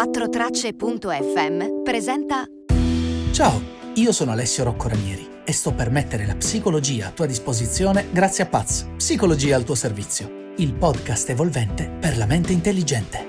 4tracce.fm 0.00 1.82
presenta 1.84 2.46
Ciao, 3.32 3.60
io 3.96 4.12
sono 4.12 4.30
Alessio 4.30 4.64
Rocco 4.64 4.88
Ranieri 4.88 5.28
e 5.44 5.52
sto 5.52 5.74
per 5.74 5.90
mettere 5.90 6.24
la 6.24 6.36
psicologia 6.36 7.08
a 7.08 7.10
tua 7.10 7.26
disposizione 7.26 8.06
grazie 8.10 8.44
a 8.44 8.46
Paz, 8.46 8.88
Psicologia 8.96 9.56
al 9.56 9.64
tuo 9.64 9.74
servizio, 9.74 10.54
il 10.56 10.72
podcast 10.72 11.28
evolvente 11.28 11.90
per 12.00 12.16
la 12.16 12.24
mente 12.24 12.54
intelligente. 12.54 13.28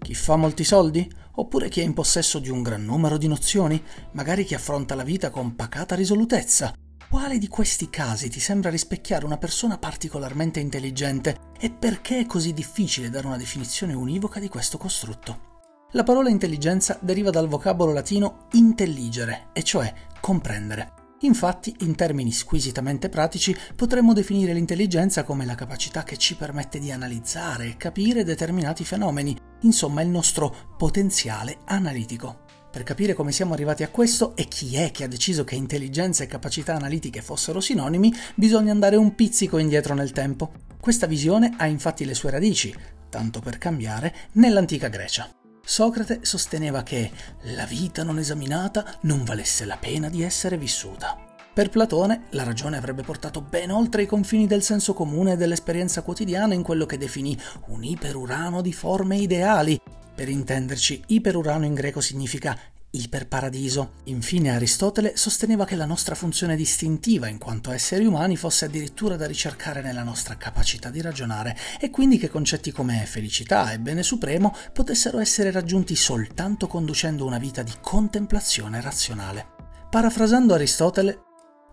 Chi 0.00 0.14
fa 0.14 0.36
molti 0.36 0.64
soldi? 0.64 1.10
Oppure 1.36 1.70
chi 1.70 1.80
è 1.80 1.82
in 1.82 1.94
possesso 1.94 2.38
di 2.38 2.50
un 2.50 2.60
gran 2.62 2.84
numero 2.84 3.16
di 3.16 3.26
nozioni? 3.26 3.82
Magari 4.12 4.44
chi 4.44 4.54
affronta 4.54 4.94
la 4.94 5.02
vita 5.02 5.30
con 5.30 5.54
pacata 5.54 5.94
risolutezza? 5.94 6.74
Quale 7.08 7.38
di 7.38 7.46
questi 7.46 7.88
casi 7.88 8.28
ti 8.28 8.40
sembra 8.40 8.68
rispecchiare 8.68 9.24
una 9.24 9.38
persona 9.38 9.78
particolarmente 9.78 10.58
intelligente 10.58 11.52
e 11.58 11.70
perché 11.70 12.18
è 12.18 12.26
così 12.26 12.52
difficile 12.52 13.10
dare 13.10 13.28
una 13.28 13.36
definizione 13.36 13.94
univoca 13.94 14.40
di 14.40 14.48
questo 14.48 14.76
costrutto? 14.76 15.54
La 15.92 16.02
parola 16.02 16.30
intelligenza 16.30 16.98
deriva 17.00 17.30
dal 17.30 17.46
vocabolo 17.46 17.92
latino 17.92 18.48
intelligere, 18.52 19.50
e 19.52 19.62
cioè 19.62 19.92
comprendere. 20.20 20.94
Infatti, 21.20 21.74
in 21.80 21.94
termini 21.94 22.32
squisitamente 22.32 23.08
pratici, 23.08 23.56
potremmo 23.74 24.12
definire 24.12 24.52
l'intelligenza 24.52 25.22
come 25.22 25.46
la 25.46 25.54
capacità 25.54 26.02
che 26.02 26.16
ci 26.16 26.34
permette 26.34 26.80
di 26.80 26.90
analizzare 26.90 27.66
e 27.68 27.76
capire 27.76 28.24
determinati 28.24 28.84
fenomeni, 28.84 29.34
insomma 29.60 30.02
il 30.02 30.08
nostro 30.08 30.74
potenziale 30.76 31.58
analitico. 31.66 32.45
Per 32.76 32.84
capire 32.84 33.14
come 33.14 33.32
siamo 33.32 33.54
arrivati 33.54 33.84
a 33.84 33.88
questo 33.88 34.36
e 34.36 34.44
chi 34.48 34.76
è 34.76 34.90
che 34.90 35.04
ha 35.04 35.08
deciso 35.08 35.44
che 35.44 35.54
intelligenza 35.54 36.24
e 36.24 36.26
capacità 36.26 36.74
analitiche 36.74 37.22
fossero 37.22 37.58
sinonimi, 37.58 38.12
bisogna 38.34 38.70
andare 38.70 38.96
un 38.96 39.14
pizzico 39.14 39.56
indietro 39.56 39.94
nel 39.94 40.12
tempo. 40.12 40.52
Questa 40.78 41.06
visione 41.06 41.54
ha 41.56 41.64
infatti 41.64 42.04
le 42.04 42.12
sue 42.12 42.32
radici, 42.32 42.76
tanto 43.08 43.40
per 43.40 43.56
cambiare, 43.56 44.14
nell'antica 44.32 44.88
Grecia. 44.88 45.26
Socrate 45.64 46.18
sosteneva 46.20 46.82
che 46.82 47.10
la 47.54 47.64
vita 47.64 48.02
non 48.02 48.18
esaminata 48.18 48.98
non 49.04 49.24
valesse 49.24 49.64
la 49.64 49.78
pena 49.78 50.10
di 50.10 50.22
essere 50.22 50.58
vissuta. 50.58 51.16
Per 51.54 51.70
Platone 51.70 52.24
la 52.32 52.42
ragione 52.42 52.76
avrebbe 52.76 53.02
portato 53.02 53.40
ben 53.40 53.70
oltre 53.70 54.02
i 54.02 54.06
confini 54.06 54.46
del 54.46 54.62
senso 54.62 54.92
comune 54.92 55.32
e 55.32 55.36
dell'esperienza 55.38 56.02
quotidiana 56.02 56.52
in 56.52 56.62
quello 56.62 56.84
che 56.84 56.98
definì 56.98 57.34
un 57.68 57.82
iperurano 57.82 58.60
di 58.60 58.74
forme 58.74 59.16
ideali. 59.16 59.80
Per 60.16 60.28
intenderci, 60.30 61.02
iperurano 61.08 61.66
in 61.66 61.74
greco 61.74 62.00
significa 62.00 62.58
iperparadiso. 62.90 63.96
Infine 64.04 64.50
Aristotele 64.50 65.14
sosteneva 65.14 65.66
che 65.66 65.76
la 65.76 65.84
nostra 65.84 66.14
funzione 66.14 66.56
distintiva 66.56 67.28
in 67.28 67.36
quanto 67.36 67.70
esseri 67.70 68.06
umani 68.06 68.34
fosse 68.36 68.64
addirittura 68.64 69.16
da 69.16 69.26
ricercare 69.26 69.82
nella 69.82 70.02
nostra 70.02 70.38
capacità 70.38 70.88
di 70.88 71.02
ragionare 71.02 71.54
e 71.78 71.90
quindi 71.90 72.16
che 72.16 72.30
concetti 72.30 72.72
come 72.72 73.04
felicità 73.04 73.72
e 73.72 73.78
bene 73.78 74.02
supremo 74.02 74.56
potessero 74.72 75.18
essere 75.18 75.50
raggiunti 75.50 75.94
soltanto 75.94 76.66
conducendo 76.66 77.26
una 77.26 77.38
vita 77.38 77.62
di 77.62 77.72
contemplazione 77.82 78.80
razionale. 78.80 79.48
Parafrasando 79.90 80.54
Aristotele, 80.54 81.25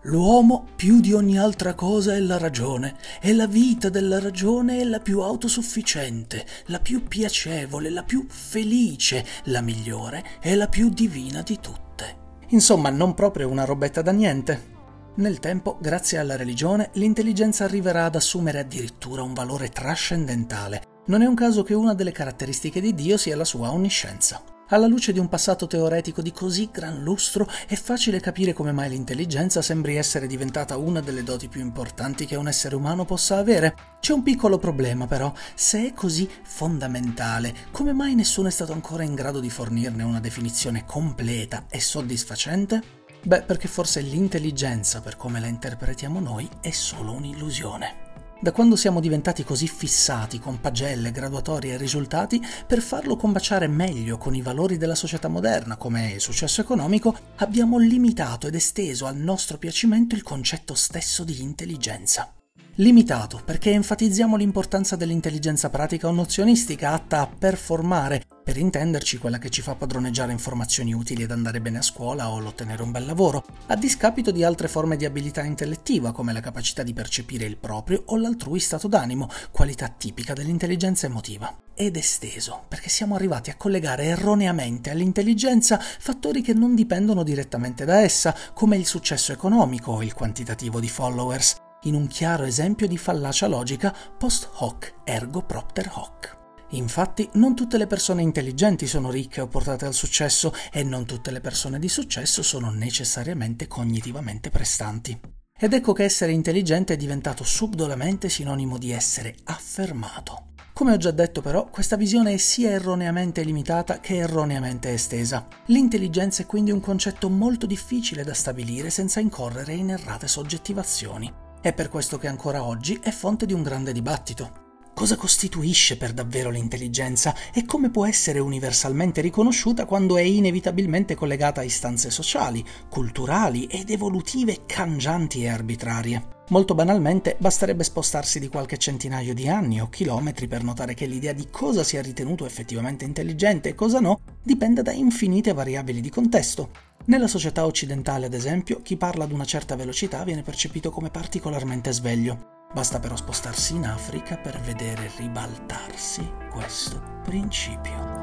L'uomo 0.06 0.66
più 0.76 1.00
di 1.00 1.14
ogni 1.14 1.38
altra 1.38 1.72
cosa 1.72 2.14
è 2.14 2.20
la 2.20 2.36
ragione, 2.36 2.96
e 3.22 3.32
la 3.32 3.46
vita 3.46 3.88
della 3.88 4.20
ragione 4.20 4.80
è 4.80 4.84
la 4.84 5.00
più 5.00 5.20
autosufficiente, 5.20 6.44
la 6.66 6.78
più 6.78 7.04
piacevole, 7.04 7.88
la 7.88 8.02
più 8.02 8.26
felice, 8.28 9.24
la 9.44 9.62
migliore 9.62 10.22
e 10.42 10.56
la 10.56 10.68
più 10.68 10.90
divina 10.90 11.40
di 11.40 11.58
tutte. 11.58 12.16
Insomma, 12.48 12.90
non 12.90 13.14
proprio 13.14 13.48
una 13.48 13.64
robetta 13.64 14.02
da 14.02 14.12
niente. 14.12 14.72
Nel 15.16 15.38
tempo, 15.38 15.78
grazie 15.80 16.18
alla 16.18 16.36
religione, 16.36 16.90
l'intelligenza 16.94 17.64
arriverà 17.64 18.04
ad 18.04 18.16
assumere 18.16 18.58
addirittura 18.58 19.22
un 19.22 19.32
valore 19.32 19.70
trascendentale. 19.70 20.82
Non 21.06 21.22
è 21.22 21.26
un 21.26 21.34
caso 21.34 21.62
che 21.62 21.72
una 21.72 21.94
delle 21.94 22.12
caratteristiche 22.12 22.82
di 22.82 22.94
Dio 22.94 23.16
sia 23.16 23.36
la 23.36 23.44
sua 23.44 23.70
onniscienza. 23.70 24.53
Alla 24.68 24.86
luce 24.86 25.12
di 25.12 25.18
un 25.18 25.28
passato 25.28 25.66
teoretico 25.66 26.22
di 26.22 26.32
così 26.32 26.70
gran 26.72 27.02
lustro 27.02 27.46
è 27.66 27.74
facile 27.74 28.18
capire 28.18 28.54
come 28.54 28.72
mai 28.72 28.88
l'intelligenza 28.88 29.60
sembri 29.60 29.96
essere 29.96 30.26
diventata 30.26 30.78
una 30.78 31.00
delle 31.00 31.22
doti 31.22 31.48
più 31.48 31.60
importanti 31.60 32.24
che 32.24 32.36
un 32.36 32.48
essere 32.48 32.74
umano 32.74 33.04
possa 33.04 33.36
avere. 33.36 33.74
C'è 34.00 34.14
un 34.14 34.22
piccolo 34.22 34.56
problema 34.56 35.06
però, 35.06 35.30
se 35.54 35.88
è 35.88 35.92
così 35.92 36.26
fondamentale, 36.42 37.54
come 37.72 37.92
mai 37.92 38.14
nessuno 38.14 38.48
è 38.48 38.50
stato 38.50 38.72
ancora 38.72 39.02
in 39.02 39.14
grado 39.14 39.38
di 39.38 39.50
fornirne 39.50 40.02
una 40.02 40.20
definizione 40.20 40.86
completa 40.86 41.66
e 41.68 41.78
soddisfacente? 41.78 43.02
Beh, 43.22 43.42
perché 43.42 43.68
forse 43.68 44.00
l'intelligenza, 44.00 45.02
per 45.02 45.16
come 45.16 45.40
la 45.40 45.46
interpretiamo 45.46 46.20
noi, 46.20 46.48
è 46.62 46.70
solo 46.70 47.12
un'illusione 47.12 48.03
da 48.44 48.52
quando 48.52 48.76
siamo 48.76 49.00
diventati 49.00 49.42
così 49.42 49.66
fissati 49.66 50.38
con 50.38 50.60
pagelle, 50.60 51.12
graduatorie 51.12 51.72
e 51.72 51.76
risultati, 51.78 52.44
per 52.66 52.82
farlo 52.82 53.16
combaciare 53.16 53.68
meglio 53.68 54.18
con 54.18 54.34
i 54.34 54.42
valori 54.42 54.76
della 54.76 54.94
società 54.94 55.28
moderna, 55.28 55.78
come 55.78 56.10
il 56.10 56.20
successo 56.20 56.60
economico, 56.60 57.16
abbiamo 57.36 57.78
limitato 57.78 58.46
ed 58.46 58.54
esteso 58.54 59.06
al 59.06 59.16
nostro 59.16 59.56
piacimento 59.56 60.14
il 60.14 60.22
concetto 60.22 60.74
stesso 60.74 61.24
di 61.24 61.40
intelligenza. 61.40 62.34
Limitato 62.78 63.40
perché 63.44 63.70
enfatizziamo 63.70 64.34
l'importanza 64.34 64.96
dell'intelligenza 64.96 65.70
pratica 65.70 66.08
o 66.08 66.10
nozionistica 66.10 66.90
atta 66.90 67.20
a 67.20 67.28
performare, 67.28 68.24
per 68.42 68.56
intenderci 68.56 69.18
quella 69.18 69.38
che 69.38 69.48
ci 69.48 69.62
fa 69.62 69.76
padroneggiare 69.76 70.32
informazioni 70.32 70.92
utili 70.92 71.22
ed 71.22 71.30
andare 71.30 71.60
bene 71.60 71.78
a 71.78 71.82
scuola 71.82 72.30
o 72.30 72.40
l'ottenere 72.40 72.82
un 72.82 72.90
bel 72.90 73.06
lavoro, 73.06 73.44
a 73.68 73.76
discapito 73.76 74.32
di 74.32 74.42
altre 74.42 74.66
forme 74.66 74.96
di 74.96 75.04
abilità 75.04 75.44
intellettiva 75.44 76.10
come 76.10 76.32
la 76.32 76.40
capacità 76.40 76.82
di 76.82 76.92
percepire 76.92 77.44
il 77.44 77.58
proprio 77.58 78.02
o 78.06 78.16
l'altrui 78.16 78.58
stato 78.58 78.88
d'animo, 78.88 79.30
qualità 79.52 79.86
tipica 79.86 80.32
dell'intelligenza 80.32 81.06
emotiva. 81.06 81.56
Ed 81.76 81.94
esteso 81.94 82.64
perché 82.66 82.88
siamo 82.88 83.14
arrivati 83.14 83.50
a 83.50 83.56
collegare 83.56 84.06
erroneamente 84.06 84.90
all'intelligenza 84.90 85.78
fattori 85.78 86.42
che 86.42 86.54
non 86.54 86.74
dipendono 86.74 87.22
direttamente 87.22 87.84
da 87.84 88.00
essa, 88.00 88.34
come 88.52 88.76
il 88.76 88.84
successo 88.84 89.30
economico 89.30 89.92
o 89.92 90.02
il 90.02 90.12
quantitativo 90.12 90.80
di 90.80 90.88
followers, 90.88 91.62
in 91.84 91.94
un 91.94 92.06
chiaro 92.06 92.44
esempio 92.44 92.86
di 92.86 92.98
fallacia 92.98 93.46
logica 93.46 93.94
post 94.18 94.48
hoc 94.56 94.94
ergo 95.04 95.42
propter 95.42 95.90
hoc. 95.94 96.42
Infatti, 96.70 97.28
non 97.34 97.54
tutte 97.54 97.78
le 97.78 97.86
persone 97.86 98.22
intelligenti 98.22 98.86
sono 98.86 99.10
ricche 99.10 99.40
o 99.40 99.46
portate 99.46 99.86
al 99.86 99.94
successo 99.94 100.52
e 100.72 100.82
non 100.82 101.04
tutte 101.06 101.30
le 101.30 101.40
persone 101.40 101.78
di 101.78 101.88
successo 101.88 102.42
sono 102.42 102.70
necessariamente 102.70 103.68
cognitivamente 103.68 104.50
prestanti. 104.50 105.18
Ed 105.56 105.72
ecco 105.72 105.92
che 105.92 106.02
essere 106.02 106.32
intelligente 106.32 106.94
è 106.94 106.96
diventato 106.96 107.44
subdolamente 107.44 108.28
sinonimo 108.28 108.76
di 108.76 108.90
essere 108.90 109.36
affermato. 109.44 110.48
Come 110.72 110.92
ho 110.92 110.96
già 110.96 111.12
detto 111.12 111.40
però, 111.40 111.68
questa 111.70 111.94
visione 111.94 112.32
è 112.32 112.36
sia 112.36 112.70
erroneamente 112.70 113.44
limitata 113.44 114.00
che 114.00 114.16
erroneamente 114.16 114.92
estesa. 114.92 115.46
L'intelligenza 115.66 116.42
è 116.42 116.46
quindi 116.46 116.72
un 116.72 116.80
concetto 116.80 117.30
molto 117.30 117.66
difficile 117.66 118.24
da 118.24 118.34
stabilire 118.34 118.90
senza 118.90 119.20
incorrere 119.20 119.74
in 119.74 119.90
errate 119.90 120.26
soggettivazioni. 120.26 121.43
È 121.64 121.72
per 121.72 121.88
questo 121.88 122.18
che 122.18 122.26
ancora 122.26 122.62
oggi 122.62 123.00
è 123.02 123.10
fonte 123.10 123.46
di 123.46 123.54
un 123.54 123.62
grande 123.62 123.92
dibattito. 123.92 124.63
Cosa 124.94 125.16
costituisce 125.16 125.96
per 125.96 126.12
davvero 126.12 126.50
l'intelligenza 126.50 127.34
e 127.52 127.64
come 127.64 127.90
può 127.90 128.06
essere 128.06 128.38
universalmente 128.38 129.20
riconosciuta 129.20 129.86
quando 129.86 130.16
è 130.16 130.20
inevitabilmente 130.20 131.16
collegata 131.16 131.60
a 131.60 131.64
istanze 131.64 132.10
sociali, 132.10 132.64
culturali 132.88 133.64
ed 133.66 133.90
evolutive 133.90 134.60
cangianti 134.66 135.42
e 135.42 135.48
arbitrarie? 135.48 136.28
Molto 136.50 136.76
banalmente 136.76 137.36
basterebbe 137.40 137.82
spostarsi 137.82 138.38
di 138.38 138.48
qualche 138.48 138.76
centinaio 138.76 139.34
di 139.34 139.48
anni 139.48 139.80
o 139.80 139.88
chilometri 139.88 140.46
per 140.46 140.62
notare 140.62 140.94
che 140.94 141.06
l'idea 141.06 141.32
di 141.32 141.48
cosa 141.50 141.82
sia 141.82 142.00
ritenuto 142.00 142.46
effettivamente 142.46 143.04
intelligente 143.04 143.70
e 143.70 143.74
cosa 143.74 143.98
no 143.98 144.20
dipende 144.42 144.82
da 144.82 144.92
infinite 144.92 145.52
variabili 145.52 146.00
di 146.00 146.10
contesto. 146.10 146.70
Nella 147.06 147.26
società 147.26 147.66
occidentale, 147.66 148.26
ad 148.26 148.34
esempio, 148.34 148.80
chi 148.80 148.96
parla 148.96 149.24
ad 149.24 149.32
una 149.32 149.44
certa 149.44 149.74
velocità 149.74 150.22
viene 150.22 150.42
percepito 150.42 150.90
come 150.90 151.10
particolarmente 151.10 151.92
sveglio. 151.92 152.63
Basta 152.74 152.98
però 152.98 153.14
spostarsi 153.14 153.76
in 153.76 153.86
Africa 153.86 154.36
per 154.36 154.60
vedere 154.60 155.08
ribaltarsi 155.16 156.28
questo 156.50 157.00
principio. 157.22 158.20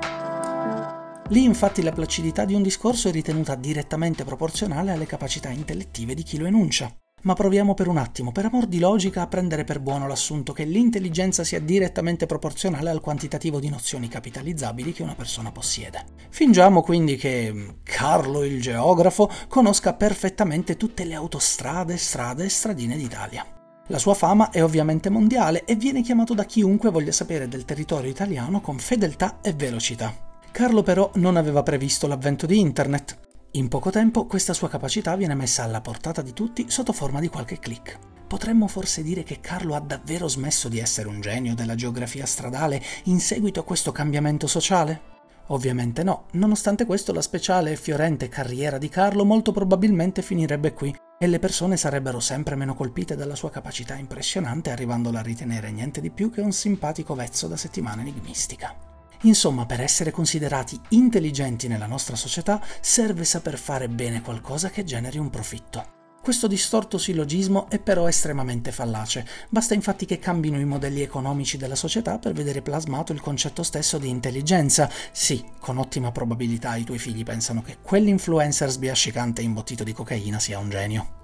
Lì 1.30 1.46
infatti 1.46 1.82
la 1.82 1.94
placidità 1.94 2.44
di 2.44 2.54
un 2.54 2.62
discorso 2.62 3.08
è 3.08 3.12
ritenuta 3.14 3.56
direttamente 3.56 4.26
proporzionale 4.26 4.92
alle 4.92 5.06
capacità 5.06 5.48
intellettive 5.48 6.14
di 6.14 6.24
chi 6.24 6.38
lo 6.38 6.48
enuncia. 6.48 6.94
Ma 7.22 7.34
proviamo 7.34 7.74
per 7.74 7.88
un 7.88 7.96
attimo, 7.96 8.34
per 8.34 8.46
amor 8.46 8.66
di 8.66 8.80
logica, 8.80 9.22
a 9.22 9.28
prendere 9.28 9.64
per 9.64 9.80
buono 9.80 10.06
l'assunto 10.06 10.52
che 10.52 10.66
l'intelligenza 10.66 11.46
sia 11.46 11.62
direttamente 11.62 12.26
proporzionale 12.26 12.90
al 12.90 13.00
quantitativo 13.00 13.62
di 13.62 13.70
nozioni 13.70 14.10
capitalizzabili 14.10 14.92
che 14.92 15.04
una 15.04 15.16
persona 15.16 15.54
possiede. 15.54 16.04
Fingiamo 16.30 16.82
quindi 16.82 17.16
che 17.16 17.78
Carlo 17.84 18.44
il 18.44 18.60
geografo 18.60 19.30
conosca 19.48 19.94
perfettamente 19.94 20.76
tutte 20.76 21.06
le 21.06 21.14
autostrade, 21.14 21.96
strade 21.96 22.44
e 22.44 22.50
stradine 22.50 22.98
d'Italia. 22.98 23.46
La 23.88 23.98
sua 23.98 24.14
fama 24.14 24.52
è 24.52 24.64
ovviamente 24.64 25.10
mondiale 25.10 25.66
e 25.66 25.76
viene 25.76 26.02
chiamato 26.02 26.34
da 26.34 26.46
chiunque 26.46 26.92
voglia 26.92 27.12
sapere 27.12 27.48
del 27.48 27.66
territorio 27.66 28.10
italiano 28.10 28.62
con 28.62 28.78
fedeltà 28.78 29.40
e 29.42 29.54
velocità. 29.54 30.14
Carlo 30.52 30.84
però 30.84 31.12
non 31.16 31.36
aveva 31.36 31.64
previsto 31.64 32.08
l'avvento 32.08 32.46
di 32.46 32.60
Internet, 32.60 33.18
in 33.56 33.68
poco 33.68 33.90
tempo 33.90 34.28
questa 34.28 34.54
sua 34.54 34.70
capacità 34.70 35.14
viene 35.18 35.36
messa 35.36 35.64
alla 35.64 35.82
portata 35.82 36.22
di 36.22 36.32
tutti 36.32 36.68
sotto 36.70 36.94
forma 36.94 37.20
di 37.20 37.28
qualche 37.28 37.60
click. 37.60 38.00
Potremmo 38.26 38.66
forse 38.68 39.04
dire 39.04 39.24
che 39.24 39.42
Carlo 39.42 39.76
ha 39.76 39.82
davvero 39.82 40.30
smesso 40.30 40.70
di 40.70 40.80
essere 40.80 41.10
un 41.10 41.20
genio 41.20 41.54
della 41.54 41.76
geografia 41.76 42.26
stradale 42.26 42.82
in 43.06 43.20
seguito 43.20 43.60
a 43.60 43.66
questo 43.66 43.92
cambiamento 43.92 44.48
sociale? 44.48 45.02
Ovviamente 45.48 46.02
no, 46.02 46.28
nonostante 46.32 46.86
questo 46.86 47.12
la 47.12 47.22
speciale 47.22 47.74
e 47.74 47.76
fiorente 47.76 48.30
carriera 48.30 48.78
di 48.78 48.88
Carlo 48.88 49.26
molto 49.26 49.52
probabilmente 49.52 50.22
finirebbe 50.22 50.72
qui 50.72 50.96
e 51.22 51.28
le 51.28 51.38
persone 51.38 51.78
sarebbero 51.78 52.20
sempre 52.20 52.56
meno 52.56 52.74
colpite 52.74 53.16
dalla 53.16 53.36
sua 53.36 53.52
capacità 53.52 53.94
impressionante 53.94 54.72
arrivandola 54.72 55.20
a 55.20 55.22
ritenere 55.22 55.70
niente 55.70 56.02
di 56.02 56.10
più 56.10 56.32
che 56.32 56.42
un 56.42 56.52
simpatico 56.52 57.14
vezzo 57.14 57.48
da 57.48 57.56
settimana 57.56 58.02
enigmistica. 58.02 58.76
Insomma, 59.22 59.68
per 59.68 59.82
essere 59.82 60.10
considerati 60.10 60.82
intelligenti 60.90 61.68
nella 61.68 61.86
nostra 61.86 62.16
società 62.16 62.60
serve 62.80 63.24
saper 63.24 63.60
fare 63.60 63.88
bene 63.88 64.24
qualcosa 64.24 64.72
che 64.72 64.84
generi 64.84 65.20
un 65.20 65.30
profitto. 65.30 66.01
Questo 66.22 66.46
distorto 66.46 67.00
sillogismo 67.00 67.68
è 67.68 67.80
però 67.80 68.08
estremamente 68.08 68.72
fallace, 68.72 69.26
basta 69.50 69.74
infatti 69.74 70.06
che 70.06 70.20
cambino 70.20 70.60
i 70.60 70.66
modelli 70.66 71.02
economici 71.02 71.58
della 71.58 71.74
società 71.74 72.20
per 72.20 72.34
vedere 72.34 72.62
plasmato 72.62 73.12
il 73.12 73.20
concetto 73.20 73.64
stesso 73.64 73.98
di 73.98 74.08
intelligenza. 74.08 74.88
Sì, 75.12 75.44
con 75.60 75.80
ottima 75.80 76.12
probabilità 76.12 76.76
i 76.76 76.84
tuoi 76.84 77.00
figli 77.00 77.24
pensano 77.24 77.64
che 77.64 77.78
quell'influencer 77.82 78.70
sbiascicante 78.70 79.42
imbottito 79.42 79.84
di 79.84 79.94
cocaina 79.94 80.40
sia 80.40 80.60
un 80.60 80.70
genio. 80.70 81.20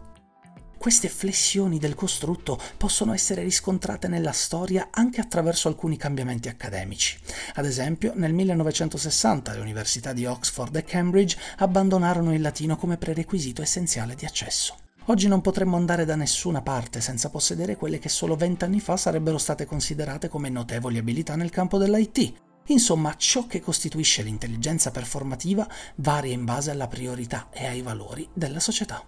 Queste 0.80 1.10
flessioni 1.10 1.78
del 1.78 1.94
costrutto 1.94 2.60
possono 2.76 3.14
essere 3.14 3.44
riscontrate 3.44 4.08
nella 4.08 4.32
storia 4.32 4.88
anche 4.90 5.22
attraverso 5.22 5.68
alcuni 5.68 5.98
cambiamenti 5.98 6.50
accademici. 6.50 7.20
Ad 7.54 7.66
esempio, 7.66 8.14
nel 8.16 8.34
1960 8.34 9.54
le 9.54 9.60
università 9.60 10.12
di 10.12 10.26
Oxford 10.26 10.76
e 10.76 10.84
Cambridge 10.84 11.38
abbandonarono 11.58 12.34
il 12.34 12.42
latino 12.42 12.78
come 12.78 12.98
prerequisito 12.98 13.62
essenziale 13.62 14.16
di 14.16 14.26
accesso. 14.26 14.86
Oggi 15.10 15.30
non 15.30 15.40
potremmo 15.40 15.78
andare 15.78 16.04
da 16.04 16.18
nessuna 16.18 16.62
parte 16.62 17.00
senza 17.00 17.30
possedere 17.30 17.78
quelle 17.78 17.98
che 17.98 18.10
solo 18.10 18.36
vent'anni 18.36 18.82
fa 18.82 18.98
sarebbero 18.98 19.38
state 19.38 19.66
considerate 19.66 20.28
come 20.28 20.50
notevoli 20.50 20.98
abilità 20.98 21.38
nel 21.38 21.50
campo 21.50 21.78
dell'IT. 21.78 22.34
Insomma, 22.66 23.16
ciò 23.16 23.48
che 23.48 23.62
costituisce 23.62 24.22
l'intelligenza 24.22 24.92
performativa 24.92 25.66
varia 25.96 26.34
in 26.34 26.44
base 26.44 26.72
alla 26.72 26.88
priorità 26.88 27.48
e 27.52 27.66
ai 27.66 27.82
valori 27.82 28.28
della 28.34 28.60
società. 28.60 29.02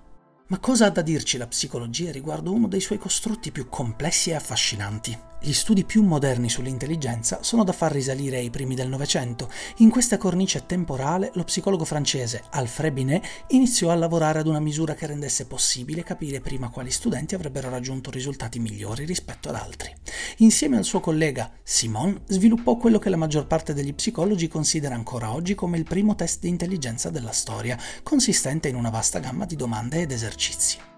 Ma 0.49 0.57
cosa 0.57 0.87
ha 0.87 0.89
da 0.89 1.03
dirci 1.03 1.37
la 1.37 1.45
psicologia 1.45 2.11
riguardo 2.11 2.51
uno 2.51 2.67
dei 2.67 2.81
suoi 2.81 2.97
costrutti 2.97 3.51
più 3.51 3.69
complessi 3.69 4.31
e 4.31 4.33
affascinanti? 4.33 5.27
Gli 5.41 5.53
studi 5.53 5.85
più 5.85 6.03
moderni 6.03 6.49
sull'intelligenza 6.49 7.43
sono 7.43 7.63
da 7.63 7.71
far 7.71 7.93
risalire 7.93 8.37
ai 8.37 8.49
primi 8.49 8.75
del 8.75 8.89
Novecento. 8.89 9.49
In 9.77 9.89
questa 9.89 10.17
cornice 10.17 10.65
temporale 10.65 11.31
lo 11.35 11.45
psicologo 11.45 11.85
francese 11.85 12.43
Alfred 12.49 12.91
Binet 12.91 13.25
iniziò 13.49 13.91
a 13.91 13.95
lavorare 13.95 14.39
ad 14.39 14.47
una 14.47 14.59
misura 14.59 14.95
che 14.95 15.05
rendesse 15.05 15.45
possibile 15.45 16.03
capire 16.03 16.41
prima 16.41 16.69
quali 16.69 16.91
studenti 16.91 17.35
avrebbero 17.35 17.69
raggiunto 17.69 18.09
risultati 18.09 18.59
migliori 18.59 19.05
rispetto 19.05 19.49
ad 19.49 19.55
altri. 19.55 19.95
Insieme 20.37 20.77
al 20.77 20.83
suo 20.83 20.99
collega 20.99 21.51
Simon 21.63 22.21
sviluppò 22.25 22.75
quello 22.75 22.99
che 22.99 23.09
la 23.09 23.15
maggior 23.15 23.45
parte 23.45 23.73
degli 23.73 23.93
psicologi 23.93 24.47
considera 24.49 24.95
ancora 24.95 25.31
oggi 25.31 25.55
come 25.55 25.77
il 25.77 25.83
primo 25.85 26.15
test 26.15 26.41
di 26.41 26.49
intelligenza 26.49 27.11
della 27.11 27.31
storia, 27.31 27.77
consistente 28.03 28.67
in 28.67 28.75
una 28.75 28.89
vasta 28.89 29.19
gamma 29.19 29.45
di 29.45 29.55
domande 29.55 30.01
ed 30.01 30.11
esercizi. 30.11 30.38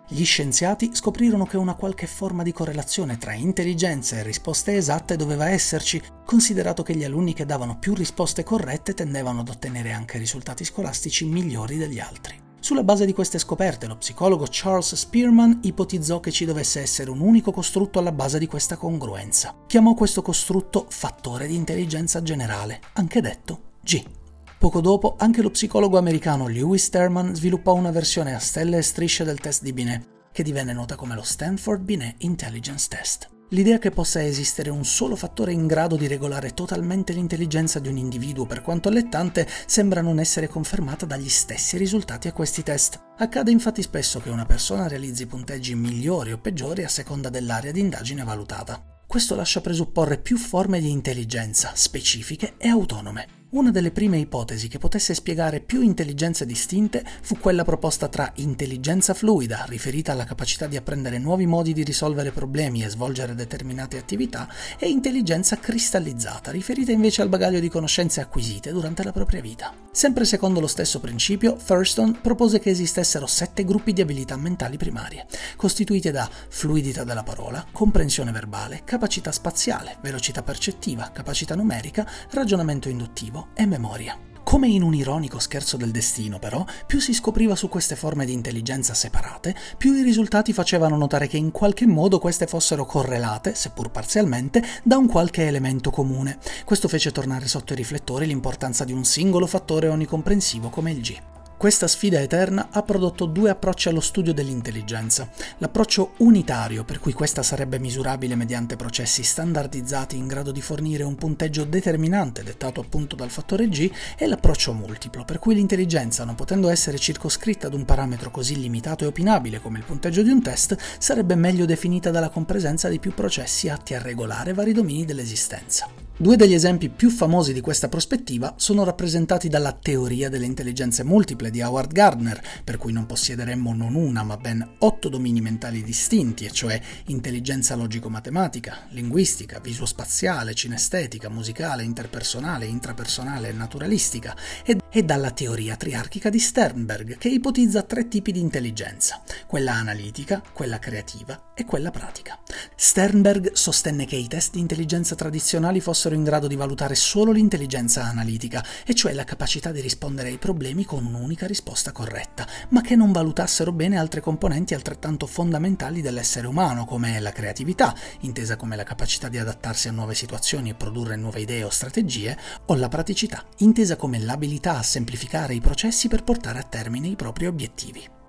Gli 0.07 0.23
scienziati 0.23 0.91
scoprirono 0.93 1.45
che 1.45 1.57
una 1.57 1.73
qualche 1.73 2.05
forma 2.05 2.43
di 2.43 2.51
correlazione 2.51 3.17
tra 3.17 3.33
intelligenza 3.33 4.17
e 4.17 4.23
risposte 4.23 4.75
esatte 4.75 5.15
doveva 5.15 5.49
esserci, 5.49 6.01
considerato 6.25 6.83
che 6.83 6.95
gli 6.95 7.05
alunni 7.05 7.33
che 7.33 7.45
davano 7.45 7.79
più 7.79 7.95
risposte 7.95 8.43
corrette 8.43 8.93
tendevano 8.93 9.39
ad 9.39 9.49
ottenere 9.49 9.93
anche 9.93 10.17
risultati 10.17 10.65
scolastici 10.65 11.25
migliori 11.25 11.77
degli 11.77 11.97
altri. 11.97 12.37
Sulla 12.59 12.83
base 12.83 13.05
di 13.05 13.13
queste 13.13 13.39
scoperte, 13.39 13.87
lo 13.87 13.95
psicologo 13.95 14.45
Charles 14.47 14.93
Spearman 14.93 15.61
ipotizzò 15.63 16.19
che 16.19 16.31
ci 16.31 16.45
dovesse 16.45 16.81
essere 16.81 17.09
un 17.09 17.21
unico 17.21 17.51
costrutto 17.51 17.97
alla 17.97 18.11
base 18.11 18.37
di 18.37 18.45
questa 18.45 18.75
congruenza. 18.75 19.55
Chiamò 19.65 19.95
questo 19.95 20.21
costrutto 20.21 20.85
fattore 20.89 21.47
di 21.47 21.55
intelligenza 21.55 22.21
generale, 22.21 22.81
anche 22.93 23.21
detto 23.21 23.61
G. 23.81 24.20
Poco 24.61 24.79
dopo, 24.79 25.15
anche 25.17 25.41
lo 25.41 25.49
psicologo 25.49 25.97
americano 25.97 26.47
Lewis 26.47 26.83
Sterman 26.83 27.33
sviluppò 27.33 27.73
una 27.73 27.89
versione 27.89 28.35
a 28.35 28.37
stelle 28.37 28.77
e 28.77 28.83
strisce 28.83 29.23
del 29.23 29.39
test 29.39 29.63
di 29.63 29.73
Binet, 29.73 30.29
che 30.31 30.43
divenne 30.43 30.71
nota 30.71 30.95
come 30.95 31.15
lo 31.15 31.23
Stanford 31.23 31.81
Binet 31.81 32.17
Intelligence 32.19 32.85
Test. 32.87 33.27
L'idea 33.49 33.79
che 33.79 33.89
possa 33.89 34.23
esistere 34.23 34.69
un 34.69 34.85
solo 34.85 35.15
fattore 35.15 35.51
in 35.51 35.65
grado 35.65 35.95
di 35.95 36.05
regolare 36.05 36.53
totalmente 36.53 37.11
l'intelligenza 37.11 37.79
di 37.79 37.87
un 37.87 37.97
individuo 37.97 38.45
per 38.45 38.61
quanto 38.61 38.87
allettante 38.87 39.47
sembra 39.65 40.01
non 40.01 40.19
essere 40.19 40.47
confermata 40.47 41.07
dagli 41.07 41.27
stessi 41.27 41.75
risultati 41.77 42.27
a 42.27 42.31
questi 42.31 42.61
test. 42.61 42.99
Accade 43.17 43.49
infatti 43.49 43.81
spesso 43.81 44.19
che 44.19 44.29
una 44.29 44.45
persona 44.45 44.87
realizzi 44.87 45.25
punteggi 45.25 45.73
migliori 45.73 46.33
o 46.33 46.37
peggiori 46.37 46.83
a 46.83 46.87
seconda 46.87 47.29
dell'area 47.29 47.71
di 47.71 47.79
indagine 47.79 48.23
valutata. 48.23 48.79
Questo 49.07 49.33
lascia 49.33 49.59
presupporre 49.59 50.19
più 50.19 50.37
forme 50.37 50.79
di 50.79 50.91
intelligenza, 50.91 51.71
specifiche 51.73 52.53
e 52.57 52.67
autonome. 52.67 53.40
Una 53.53 53.69
delle 53.69 53.91
prime 53.91 54.17
ipotesi 54.17 54.69
che 54.69 54.77
potesse 54.77 55.13
spiegare 55.13 55.59
più 55.59 55.81
intelligenze 55.81 56.45
distinte 56.45 57.03
fu 57.21 57.37
quella 57.37 57.65
proposta 57.65 58.07
tra 58.07 58.31
intelligenza 58.35 59.13
fluida, 59.13 59.65
riferita 59.67 60.13
alla 60.13 60.23
capacità 60.23 60.67
di 60.67 60.77
apprendere 60.77 61.17
nuovi 61.17 61.45
modi 61.45 61.73
di 61.73 61.83
risolvere 61.83 62.31
problemi 62.31 62.81
e 62.81 62.87
svolgere 62.87 63.35
determinate 63.35 63.97
attività, 63.97 64.47
e 64.79 64.87
intelligenza 64.87 65.57
cristallizzata, 65.57 66.49
riferita 66.49 66.93
invece 66.93 67.23
al 67.23 67.27
bagaglio 67.27 67.59
di 67.59 67.67
conoscenze 67.67 68.21
acquisite 68.21 68.71
durante 68.71 69.03
la 69.03 69.11
propria 69.11 69.41
vita. 69.41 69.73
Sempre 69.91 70.23
secondo 70.23 70.61
lo 70.61 70.67
stesso 70.67 71.01
principio, 71.01 71.57
Thurston 71.57 72.19
propose 72.21 72.59
che 72.59 72.69
esistessero 72.69 73.27
sette 73.27 73.65
gruppi 73.65 73.91
di 73.91 73.99
abilità 73.99 74.37
mentali 74.37 74.77
primarie, 74.77 75.25
costituite 75.57 76.11
da 76.11 76.29
fluidità 76.47 77.03
della 77.03 77.23
parola, 77.23 77.65
comprensione 77.73 78.31
verbale, 78.31 78.83
capacità 78.85 79.33
spaziale, 79.33 79.97
velocità 79.99 80.41
percettiva, 80.41 81.09
capacità 81.11 81.53
numerica, 81.53 82.09
ragionamento 82.29 82.87
induttivo, 82.87 83.39
e 83.53 83.65
memoria. 83.65 84.17
Come 84.43 84.67
in 84.67 84.81
un 84.81 84.93
ironico 84.93 85.39
scherzo 85.39 85.77
del 85.77 85.91
destino, 85.91 86.37
però, 86.37 86.65
più 86.85 86.99
si 86.99 87.13
scopriva 87.13 87.55
su 87.55 87.69
queste 87.69 87.95
forme 87.95 88.25
di 88.25 88.33
intelligenza 88.33 88.93
separate, 88.93 89.55
più 89.77 89.93
i 89.93 90.03
risultati 90.03 90.51
facevano 90.51 90.97
notare 90.97 91.27
che 91.27 91.37
in 91.37 91.51
qualche 91.51 91.87
modo 91.87 92.19
queste 92.19 92.47
fossero 92.47 92.85
correlate, 92.85 93.55
seppur 93.55 93.91
parzialmente, 93.91 94.61
da 94.83 94.97
un 94.97 95.07
qualche 95.07 95.47
elemento 95.47 95.89
comune. 95.89 96.37
Questo 96.65 96.87
fece 96.87 97.11
tornare 97.11 97.47
sotto 97.47 97.71
i 97.73 97.77
riflettori 97.77 98.25
l'importanza 98.25 98.83
di 98.83 98.91
un 98.91 99.05
singolo 99.05 99.47
fattore 99.47 99.87
onicomprensivo 99.87 100.69
come 100.69 100.91
il 100.91 101.01
G. 101.01 101.17
Questa 101.61 101.87
sfida 101.87 102.19
eterna 102.19 102.69
ha 102.71 102.81
prodotto 102.81 103.27
due 103.27 103.51
approcci 103.51 103.87
allo 103.87 103.99
studio 103.99 104.33
dell'intelligenza. 104.33 105.29
L'approccio 105.59 106.13
unitario, 106.17 106.83
per 106.83 106.97
cui 106.97 107.13
questa 107.13 107.43
sarebbe 107.43 107.77
misurabile 107.77 108.33
mediante 108.33 108.75
processi 108.75 109.21
standardizzati 109.21 110.17
in 110.17 110.25
grado 110.25 110.51
di 110.51 110.59
fornire 110.59 111.03
un 111.03 111.13
punteggio 111.13 111.63
determinante 111.63 112.41
dettato 112.41 112.81
appunto 112.81 113.15
dal 113.15 113.29
fattore 113.29 113.69
G, 113.69 113.91
e 114.17 114.25
l'approccio 114.25 114.73
multiplo, 114.73 115.23
per 115.23 115.37
cui 115.37 115.53
l'intelligenza, 115.53 116.23
non 116.23 116.33
potendo 116.33 116.67
essere 116.67 116.97
circoscritta 116.97 117.67
ad 117.67 117.75
un 117.75 117.85
parametro 117.85 118.31
così 118.31 118.59
limitato 118.59 119.03
e 119.03 119.07
opinabile 119.07 119.61
come 119.61 119.77
il 119.77 119.83
punteggio 119.83 120.23
di 120.23 120.31
un 120.31 120.41
test, 120.41 120.75
sarebbe 120.97 121.35
meglio 121.35 121.65
definita 121.65 122.09
dalla 122.09 122.29
compresenza 122.29 122.89
di 122.89 122.97
più 122.97 123.13
processi 123.13 123.69
atti 123.69 123.93
a 123.93 124.01
regolare 124.01 124.53
vari 124.53 124.73
domini 124.73 125.05
dell'esistenza. 125.05 126.10
Due 126.21 126.35
degli 126.35 126.53
esempi 126.53 126.89
più 126.89 127.09
famosi 127.09 127.51
di 127.51 127.61
questa 127.61 127.89
prospettiva 127.89 128.53
sono 128.55 128.83
rappresentati 128.83 129.49
dalla 129.49 129.71
teoria 129.71 130.29
delle 130.29 130.45
intelligenze 130.45 131.03
multiple 131.03 131.49
di 131.49 131.63
Howard 131.63 131.91
Gardner, 131.91 132.39
per 132.63 132.77
cui 132.77 132.91
non 132.91 133.07
possiederemmo 133.07 133.73
non 133.73 133.95
una 133.95 134.21
ma 134.21 134.37
ben 134.37 134.75
otto 134.77 135.09
domini 135.09 135.41
mentali 135.41 135.81
distinti, 135.81 136.45
e 136.45 136.51
cioè 136.51 136.79
intelligenza 137.07 137.73
logico-matematica, 137.73 138.85
linguistica, 138.89 139.59
visuospaziale, 139.59 140.53
cinestetica, 140.53 141.27
musicale, 141.27 141.81
interpersonale, 141.81 142.67
intrapersonale 142.67 143.49
e 143.49 143.53
naturalistica, 143.53 144.35
e, 144.63 144.77
e 144.91 145.03
dalla 145.03 145.31
teoria 145.31 145.77
triarchica 145.77 146.29
di 146.29 146.39
Sternberg, 146.39 147.17
che 147.17 147.29
ipotizza 147.29 147.83
tre 147.83 148.07
tipi 148.07 148.31
di 148.31 148.41
intelligenza, 148.41 149.21
quella 149.47 149.73
analitica, 149.73 150.43
quella 150.53 150.79
creativa 150.79 151.53
e 151.55 151.63
quella 151.63 151.91
pratica. 151.91 152.37
Sternberg 152.75 153.53
sostenne 153.53 154.05
che 154.05 154.17
i 154.17 154.27
test 154.27 154.53
di 154.53 154.59
intelligenza 154.59 155.15
tradizionali 155.15 155.79
fossero 155.79 156.13
in 156.13 156.23
grado 156.23 156.47
di 156.47 156.55
valutare 156.55 156.95
solo 156.95 157.31
l'intelligenza 157.31 158.03
analitica, 158.03 158.65
e 158.85 158.93
cioè 158.93 159.13
la 159.13 159.23
capacità 159.23 159.71
di 159.71 159.79
rispondere 159.79 160.27
ai 160.27 160.37
problemi 160.37 160.83
con 160.83 161.05
un'unica 161.05 161.47
risposta 161.47 161.91
corretta, 161.93 162.45
ma 162.69 162.81
che 162.81 162.95
non 162.95 163.13
valutassero 163.13 163.71
bene 163.71 163.97
altre 163.97 164.19
componenti 164.19 164.73
altrettanto 164.73 165.25
fondamentali 165.25 166.01
dell'essere 166.01 166.47
umano, 166.47 166.85
come 166.85 167.19
la 167.21 167.31
creatività, 167.31 167.95
intesa 168.21 168.57
come 168.57 168.75
la 168.75 168.83
capacità 168.83 169.29
di 169.29 169.37
adattarsi 169.37 169.87
a 169.87 169.91
nuove 169.91 170.15
situazioni 170.15 170.69
e 170.69 170.75
produrre 170.75 171.15
nuove 171.15 171.41
idee 171.41 171.63
o 171.63 171.69
strategie, 171.69 172.37
o 172.65 172.75
la 172.75 172.89
praticità, 172.89 173.45
intesa 173.59 173.95
come 173.95 174.19
l'abilità 174.19 174.80
semplificare 174.83 175.53
i 175.53 175.61
processi 175.61 176.07
per 176.07 176.23
portare 176.23 176.59
a 176.59 176.63
termine 176.63 177.07
i 177.07 177.15
propri 177.15 177.47
obiettivi. 177.47 178.19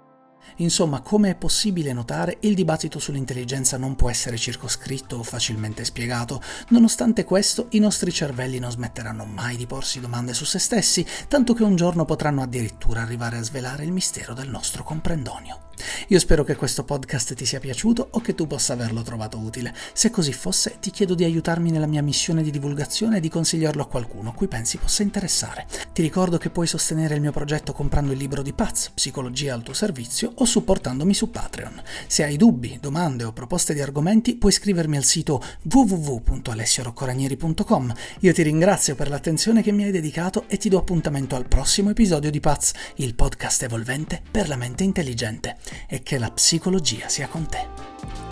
Insomma, 0.56 1.00
come 1.00 1.30
è 1.30 1.34
possibile 1.34 1.92
notare, 1.92 2.38
il 2.40 2.54
dibattito 2.54 2.98
sull'intelligenza 2.98 3.76
non 3.76 3.96
può 3.96 4.10
essere 4.10 4.36
circoscritto 4.36 5.16
o 5.16 5.22
facilmente 5.22 5.84
spiegato. 5.84 6.40
Nonostante 6.68 7.24
questo, 7.24 7.66
i 7.70 7.78
nostri 7.78 8.12
cervelli 8.12 8.58
non 8.58 8.70
smetteranno 8.70 9.24
mai 9.24 9.56
di 9.56 9.66
porsi 9.66 10.00
domande 10.00 10.34
su 10.34 10.44
se 10.44 10.58
stessi, 10.58 11.06
tanto 11.28 11.54
che 11.54 11.62
un 11.62 11.76
giorno 11.76 12.04
potranno 12.04 12.42
addirittura 12.42 13.02
arrivare 13.02 13.38
a 13.38 13.42
svelare 13.42 13.84
il 13.84 13.92
mistero 13.92 14.34
del 14.34 14.48
nostro 14.48 14.82
comprendonio. 14.84 15.70
Io 16.08 16.18
spero 16.18 16.44
che 16.44 16.56
questo 16.56 16.84
podcast 16.84 17.34
ti 17.34 17.44
sia 17.44 17.58
piaciuto 17.58 18.06
o 18.10 18.20
che 18.20 18.34
tu 18.34 18.46
possa 18.46 18.72
averlo 18.72 19.02
trovato 19.02 19.38
utile. 19.38 19.74
Se 19.92 20.10
così 20.10 20.32
fosse, 20.32 20.76
ti 20.80 20.90
chiedo 20.90 21.14
di 21.14 21.24
aiutarmi 21.24 21.70
nella 21.70 21.86
mia 21.86 22.02
missione 22.02 22.42
di 22.42 22.50
divulgazione 22.50 23.16
e 23.16 23.20
di 23.20 23.28
consigliarlo 23.28 23.82
a 23.82 23.86
qualcuno 23.86 24.30
a 24.30 24.34
cui 24.34 24.48
pensi 24.48 24.78
possa 24.78 25.02
interessare. 25.02 25.66
Ti 25.92 26.02
ricordo 26.02 26.38
che 26.38 26.50
puoi 26.50 26.66
sostenere 26.66 27.14
il 27.14 27.20
mio 27.20 27.32
progetto 27.32 27.72
comprando 27.72 28.12
il 28.12 28.18
libro 28.18 28.42
di 28.42 28.52
Paz, 28.52 28.90
Psicologia 28.94 29.54
al 29.54 29.62
tuo 29.62 29.74
servizio, 29.74 30.32
o 30.42 30.44
supportandomi 30.44 31.14
su 31.14 31.30
Patreon. 31.30 31.80
Se 32.06 32.22
hai 32.24 32.36
dubbi, 32.36 32.78
domande 32.80 33.24
o 33.24 33.32
proposte 33.32 33.74
di 33.74 33.80
argomenti, 33.80 34.36
puoi 34.36 34.52
scrivermi 34.52 34.96
al 34.96 35.02
sito 35.04 35.42
www.alessioroccoranieri.com. 35.62 37.94
Io 38.20 38.32
ti 38.32 38.42
ringrazio 38.42 38.94
per 38.94 39.08
l'attenzione 39.08 39.62
che 39.62 39.72
mi 39.72 39.84
hai 39.84 39.90
dedicato 39.90 40.44
e 40.48 40.58
ti 40.58 40.68
do 40.68 40.76
appuntamento 40.78 41.34
al 41.36 41.46
prossimo 41.46 41.88
episodio 41.90 42.30
di 42.30 42.40
Paz, 42.40 42.72
il 42.96 43.14
podcast 43.14 43.62
evolvente 43.62 44.20
per 44.30 44.48
la 44.48 44.56
mente 44.56 44.84
intelligente 44.84 45.56
e 45.86 46.02
che 46.02 46.18
la 46.18 46.30
psicologia 46.30 47.08
sia 47.08 47.28
con 47.28 47.46
te. 47.46 48.31